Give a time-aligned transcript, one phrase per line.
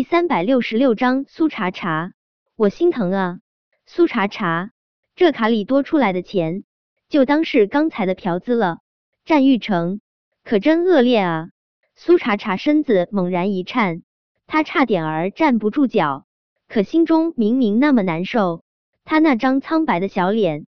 [0.00, 2.14] 第三百六十六章苏茶茶，
[2.56, 3.40] 我心疼啊！
[3.84, 4.70] 苏茶茶，
[5.14, 6.64] 这卡里多出来的钱，
[7.10, 8.78] 就当是刚才的嫖资了。
[9.26, 10.00] 战玉成，
[10.42, 11.48] 可真恶劣啊！
[11.96, 14.00] 苏茶茶身子猛然一颤，
[14.46, 16.24] 他差点儿站不住脚，
[16.66, 18.64] 可心中明明那么难受，
[19.04, 20.64] 他那张苍白的小脸，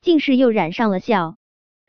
[0.00, 1.36] 竟是又染上了笑。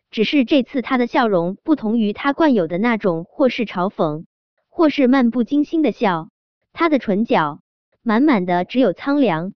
[0.10, 4.26] 只是这次他的笑容不同于他惯有的那种，或是嘲讽，
[4.68, 6.28] 或是漫不经心的笑。
[6.74, 7.62] 他的唇角
[8.02, 9.54] 满满的只有苍凉。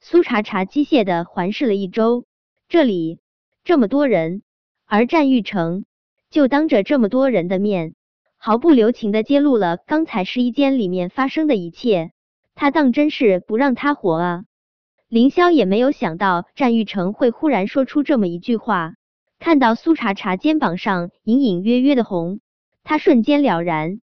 [0.00, 2.26] 苏茶茶机械的环视了一周，
[2.68, 3.20] 这里
[3.64, 4.42] 这么多人，
[4.84, 5.84] 而战玉成
[6.30, 7.94] 就当着这么多人的面，
[8.36, 12.10] 毫不留情的揭露了刚才试衣间里面发生的一切。
[12.54, 14.44] 他当真是不让他活啊！
[15.08, 18.94] 凌霄也没有想到战玉成会忽然说出这么一句话。
[19.38, 22.40] 看到苏茶茶肩膀上隐隐约约的红，
[22.84, 24.01] 他瞬间了然。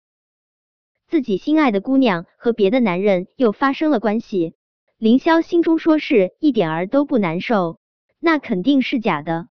[1.13, 4.55] 自己心爱的姑娘和别的男人又发生了关系，
[4.97, 7.77] 凌霄心中说是一点儿都不难受，
[8.19, 9.47] 那肯定是假的。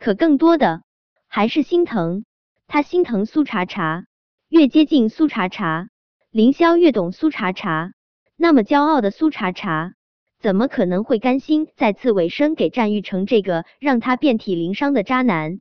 [0.00, 0.82] 可更多的
[1.28, 2.24] 还是心疼，
[2.66, 4.06] 他心疼苏茶茶。
[4.48, 5.88] 越接近苏茶茶，
[6.32, 7.92] 凌霄越懂苏茶茶。
[8.36, 9.92] 那么骄傲的苏茶茶，
[10.40, 15.60] 怎么可能会甘心再次委身给战玉成这个让他遍体鳞伤的渣男？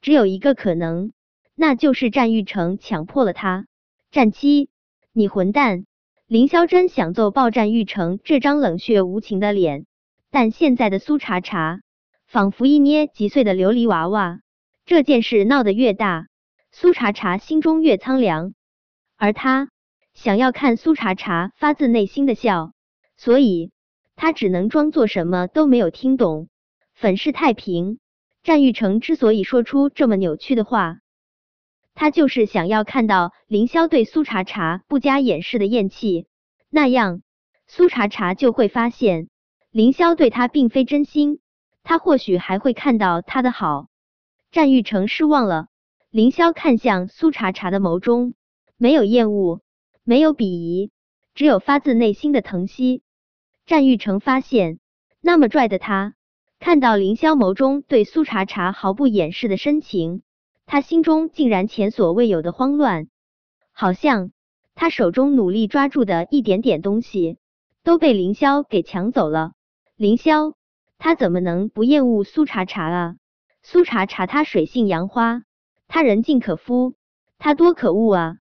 [0.00, 1.12] 只有一个可能，
[1.54, 3.66] 那就是战玉成强迫了他。
[4.14, 4.68] 战七，
[5.12, 5.86] 你混蛋！
[6.28, 9.86] 凌霄真想揍爆战玉成这张冷血无情的脸，
[10.30, 11.80] 但现在的苏茶茶
[12.28, 14.38] 仿佛一捏即碎的琉璃娃娃。
[14.86, 16.28] 这件事闹得越大，
[16.70, 18.54] 苏茶茶心中越苍凉，
[19.16, 19.68] 而他
[20.12, 22.70] 想要看苏茶茶发自内心的笑，
[23.16, 23.72] 所以
[24.14, 26.48] 他只能装作什么都没有听懂，
[26.94, 27.98] 粉饰太平。
[28.44, 30.98] 战玉成之所以说出这么扭曲的话。
[31.94, 36.26] 他就是想要看到凌霄对苏茶茶不加掩饰的厌弃，
[36.68, 37.22] 那样
[37.66, 39.28] 苏茶茶就会发现
[39.70, 41.38] 凌霄对他并非真心，
[41.84, 43.86] 他或许还会看到他的好。
[44.50, 45.68] 战玉成失望了，
[46.10, 48.34] 凌霄看向苏茶茶的眸中
[48.76, 49.62] 没有厌恶，
[50.02, 50.90] 没有鄙夷，
[51.34, 53.02] 只有发自内心的疼惜。
[53.66, 54.78] 战玉成发现，
[55.20, 56.14] 那么拽的他
[56.58, 60.22] 看到凌霄眸中对苏茶茶毫不掩饰的深情。
[60.66, 63.08] 他心中竟然前所未有的慌乱，
[63.72, 64.32] 好像
[64.74, 67.38] 他手中努力抓住的一点点东西
[67.82, 69.52] 都被凌霄给抢走了。
[69.96, 70.54] 凌霄，
[70.98, 73.16] 他怎么能不厌恶苏茶茶啊？
[73.62, 75.42] 苏茶茶，他水性杨花，
[75.88, 76.94] 他人尽可夫，
[77.38, 78.36] 他多可恶啊！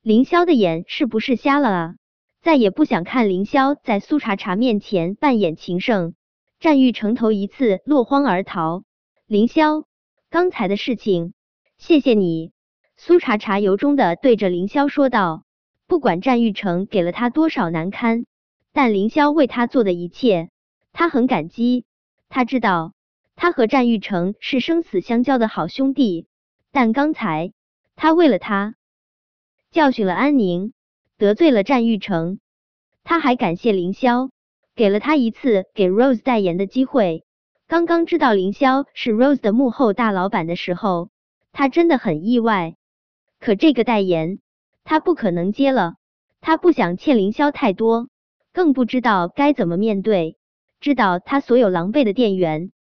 [0.00, 1.94] 凌霄的眼是不是瞎了啊？
[2.40, 6.14] 再也不想看凌霄在苏茶茶面前扮演情圣，
[6.60, 8.84] 战玉城头一次落荒而逃。
[9.26, 9.84] 凌霄，
[10.30, 11.33] 刚才的事情。
[11.86, 12.50] 谢谢你，
[12.96, 15.44] 苏茶茶由衷的对着凌霄说道。
[15.86, 18.24] 不管战玉成给了他多少难堪，
[18.72, 20.48] 但凌霄为他做的一切，
[20.94, 21.84] 他很感激。
[22.30, 22.94] 他知道
[23.36, 26.26] 他和战玉成是生死相交的好兄弟，
[26.72, 27.52] 但刚才
[27.96, 28.76] 他为了他
[29.70, 30.72] 教训了安宁，
[31.18, 32.38] 得罪了战玉成。
[33.02, 34.30] 他还感谢凌霄，
[34.74, 37.26] 给了他一次给 Rose 代言的机会。
[37.66, 41.10] 刚刚知道凌霄是 Rose 的幕后大老板的时候。
[41.56, 42.74] 他真的很意外，
[43.38, 44.40] 可这个代言
[44.82, 45.94] 他不可能接了。
[46.40, 48.08] 他不想欠凌霄太多，
[48.52, 50.36] 更不知道该怎么面对。
[50.80, 52.72] 知道他所有狼狈的店员，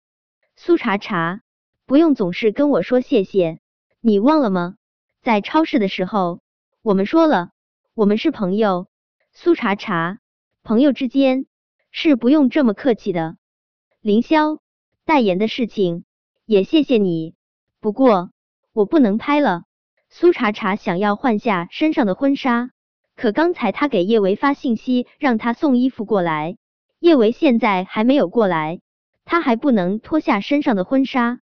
[0.56, 1.42] 苏茶茶，
[1.86, 3.60] 不用总是跟我说谢谢。
[4.02, 4.76] 你忘了吗？
[5.22, 6.42] 在超市的时候，
[6.82, 7.52] 我们说了，
[7.94, 8.88] 我们是朋友。
[9.34, 10.18] 苏茶茶，
[10.64, 11.46] 朋友之间
[11.92, 13.38] 是不用这么客气的。
[14.02, 14.60] 凌霄
[15.06, 16.06] 代言的事情
[16.46, 17.36] 也谢谢你，
[17.80, 18.32] 不过。
[18.74, 19.64] 我不能拍了。
[20.10, 22.72] 苏茶茶想要换下身上的婚纱，
[23.16, 26.58] 可刚才他给叶维发信息，让他送衣服过来。
[27.00, 28.80] 叶维现在还没有过来，
[29.26, 31.40] 他还不能脱下身上的婚纱。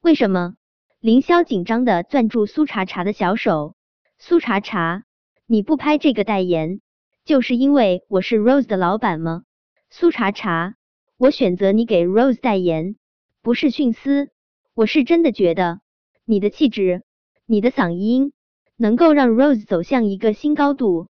[0.00, 0.54] 为什么？
[0.98, 3.74] 凌霄紧张的攥住苏茶茶的小手。
[4.18, 5.02] 苏茶茶，
[5.46, 6.80] 你不拍这个代言，
[7.24, 9.42] 就是因为我是 Rose 的老板吗？
[9.90, 10.76] 苏茶茶，
[11.18, 12.96] 我选择你给 Rose 代言，
[13.42, 14.30] 不是徇私，
[14.74, 15.80] 我是真的觉得。
[16.24, 17.02] 你的气质，
[17.46, 18.32] 你的嗓音，
[18.76, 21.08] 能够让 Rose 走向一个新高度。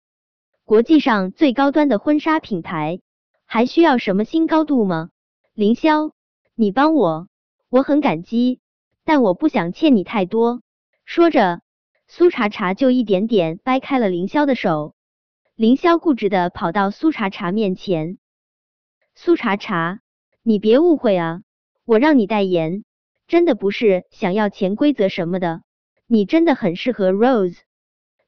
[0.63, 2.99] 国际上最高端的婚纱品牌，
[3.45, 5.11] 还需要什么新高度吗？
[5.53, 6.11] 凌霄，
[6.55, 7.27] 你帮我，
[7.69, 8.59] 我很感激，
[9.03, 10.63] 但我不想欠你太多。
[11.05, 11.61] 说着，
[12.07, 14.95] 苏茶茶就一点点掰开了凌霄的手。
[15.55, 18.17] 凌霄固执的跑到苏茶茶面前，
[19.13, 19.99] 苏茶茶，
[20.41, 21.43] 你别误会啊，
[21.85, 22.83] 我让你代言。
[23.27, 25.61] 真的不是想要潜规则什么的，
[26.07, 27.57] 你真的很适合 Rose。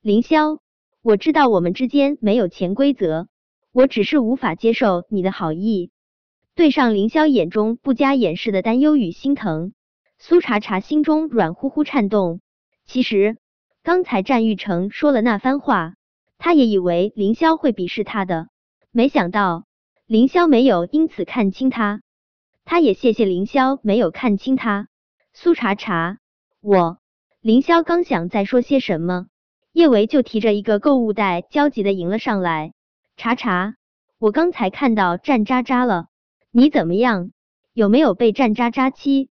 [0.01, 0.59] 凌霄，
[1.01, 3.27] 我知道我们之间没有潜规则，
[3.71, 5.91] 我只是无法接受你的好意。
[6.55, 9.73] 对上凌霄眼中不加掩饰的担忧与心疼，
[10.17, 12.41] 苏茶茶心中软乎乎颤动。
[12.85, 13.38] 其实
[13.83, 15.93] 刚才战玉成说了那番话，
[16.39, 18.47] 他也以为凌霄会鄙视他的，
[18.91, 19.65] 没想到
[20.07, 22.01] 凌霄没有因此看清他。
[22.69, 24.89] 他也谢谢凌霄没有看清他。
[25.33, 26.17] 苏茶茶，
[26.59, 26.99] 我
[27.39, 29.27] 凌霄刚想再说些什么，
[29.71, 32.73] 叶维就提着一个购物袋焦急的迎了上来。
[33.15, 33.75] 茶茶，
[34.19, 36.07] 我刚才看到战渣渣了，
[36.51, 37.31] 你怎么样？
[37.71, 39.29] 有没有被战渣渣欺？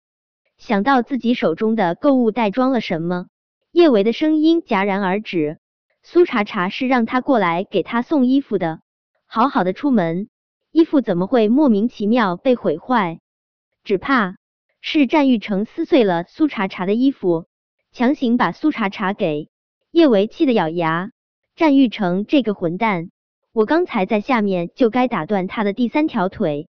[0.57, 3.27] 想到自己手中的购物袋装了什么，
[3.71, 5.57] 叶维的声音戛然而止。
[6.03, 8.81] 苏茶茶是让他过来给他送衣服的，
[9.25, 10.27] 好好的出门。
[10.71, 13.19] 衣服怎么会莫名其妙被毁坏？
[13.83, 14.37] 只怕
[14.79, 17.45] 是战玉成撕碎了苏茶茶的衣服，
[17.91, 19.49] 强行把苏茶茶给
[19.91, 21.11] 叶维气得咬牙。
[21.55, 23.11] 战玉成这个混蛋，
[23.51, 26.69] 我刚才在下面就该打断他的第三条腿。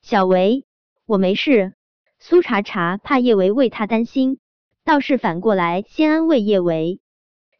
[0.00, 0.64] 小维，
[1.04, 1.74] 我没事。
[2.20, 4.38] 苏茶茶怕叶维为他担心，
[4.84, 7.00] 倒是反过来先安慰叶维。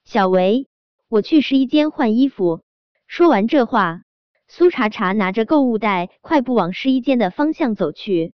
[0.04, 0.68] 小维，
[1.08, 2.62] 我去试衣间换衣服。
[3.08, 4.02] 说完这话。
[4.48, 8.34] 苏茶茶拿着购物袋，快步往试衣间的方向走去。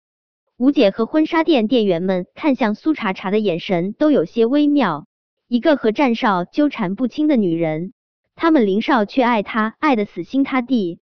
[0.57, 5.05] 吴姐和婚纱店店员们看向苏茶茶的眼神都有些微妙。
[5.47, 7.93] 一个和战少纠缠不清的女人，
[8.35, 10.99] 他们林少却爱她，爱的死心塌地。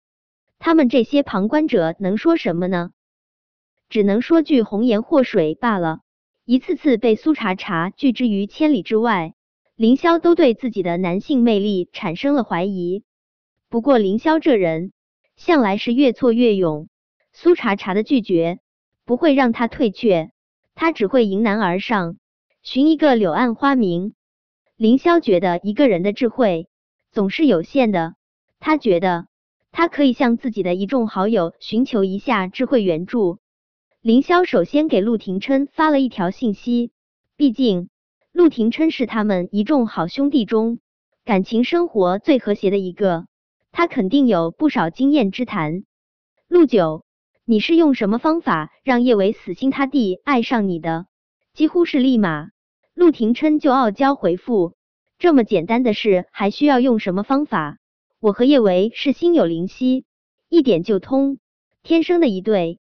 [0.59, 2.91] 他们这些旁观者能说什么呢？
[3.89, 6.01] 只能说句红颜祸水罢了。
[6.45, 9.35] 一次次被苏茶茶拒之于千里之外，
[9.75, 13.03] 凌霄都对自己的男性魅力产生了怀疑。
[13.71, 14.93] 不过凌霄这人。
[15.37, 16.91] 向来是越挫越勇，
[17.33, 18.59] 苏茶茶的拒绝
[19.07, 20.33] 不会让他退却，
[20.75, 22.19] 他只会迎难而上，
[22.63, 24.13] 寻一个柳暗花明。
[24.77, 26.69] 凌霄觉得一个人的智慧
[27.11, 28.17] 总是有限的，
[28.59, 29.29] 他觉得
[29.73, 33.39] 他可以向自己的一众好友寻求一下智慧援助。
[34.03, 36.93] 凌霄首先给陆廷琛发了一条信息，
[37.35, 37.89] 毕竟
[38.31, 40.81] 陆廷琛是他们一众好兄弟中
[41.25, 43.25] 感情生活最和谐的一个。
[43.73, 45.85] 他肯定有不少经验之谈。
[46.49, 47.05] 陆九，
[47.45, 51.07] 你是用什么方法让叶维死心塌地爱上你的？
[51.55, 52.49] 几乎是立马，
[52.95, 54.75] 陆廷琛就傲娇回复：
[55.19, 57.79] 这么简单的事，还需要用什么方法？
[58.21, 60.05] 我和叶维是心有灵犀，
[60.49, 61.39] 一点就通，
[61.83, 62.79] 天生的一对。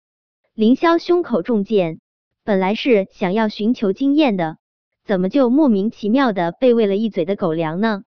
[0.54, 1.98] 凌霄胸口中箭，
[2.44, 4.58] 本来是想要寻求经验的，
[5.04, 8.04] 怎么就莫名其妙的被喂了一嘴的狗粮呢？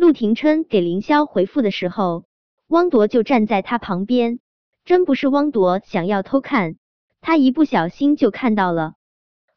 [0.00, 2.24] 陆廷琛给凌霄回复的时候，
[2.68, 4.40] 汪铎就站在他旁边。
[4.86, 6.76] 真不是汪铎想要偷看，
[7.20, 8.94] 他一不小心就看到了，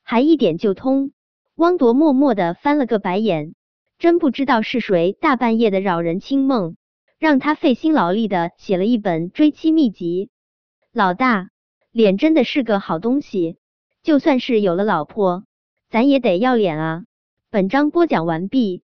[0.01, 1.13] 还一点就通。
[1.55, 3.55] 汪铎默默的翻了个白眼，
[3.97, 6.75] 真不知道是谁大半夜的扰人清梦，
[7.17, 10.29] 让他费心劳力的写了一本追妻秘籍。
[10.91, 11.51] 老大，
[11.89, 13.55] 脸真的是个好东西，
[14.03, 15.45] 就算是有了老婆，
[15.89, 17.05] 咱也得要脸啊。
[17.49, 18.83] 本章播讲完毕。